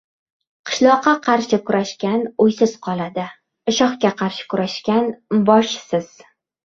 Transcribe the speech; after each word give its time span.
•Qishloqqa 0.69 1.11
qarshi 1.27 1.59
kurashgan― 1.67 2.25
uysiz 2.45 2.73
qoladi, 2.87 3.25
shohga 3.81 4.15
qarshi 4.23 4.49
kurashgan― 4.55 5.13
boshsiz. 5.51 6.11